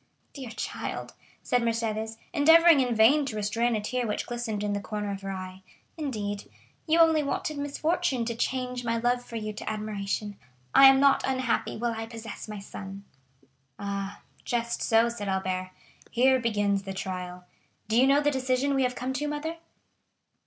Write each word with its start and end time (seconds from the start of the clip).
"Dear 0.33 0.49
child!" 0.49 1.13
said 1.43 1.61
Mercédès, 1.61 2.17
endeavoring 2.33 2.79
in 2.79 2.95
vain 2.95 3.23
to 3.27 3.35
restrain 3.35 3.75
a 3.75 3.81
tear 3.81 4.07
which 4.07 4.25
glistened 4.25 4.63
in 4.63 4.73
the 4.73 4.79
corner 4.79 5.11
of 5.11 5.21
her 5.21 5.29
eye. 5.31 5.61
"Indeed, 5.95 6.49
you 6.87 6.97
only 6.97 7.21
wanted 7.21 7.59
misfortune 7.59 8.25
to 8.25 8.33
change 8.33 8.83
my 8.83 8.97
love 8.97 9.23
for 9.23 9.35
you 9.35 9.53
to 9.53 9.69
admiration. 9.69 10.39
I 10.73 10.85
am 10.87 10.99
not 10.99 11.21
unhappy 11.23 11.77
while 11.77 11.93
I 11.95 12.07
possess 12.07 12.47
my 12.47 12.57
son!" 12.57 13.03
"Ah, 13.77 14.21
just 14.43 14.81
so," 14.81 15.07
said 15.07 15.27
Albert; 15.27 15.69
"here 16.09 16.39
begins 16.39 16.81
the 16.81 16.93
trial. 16.93 17.45
Do 17.87 17.95
you 18.01 18.07
know 18.07 18.21
the 18.21 18.31
decision 18.31 18.73
we 18.73 18.81
have 18.81 18.95
come 18.95 19.13
to, 19.13 19.27
mother?" 19.27 19.57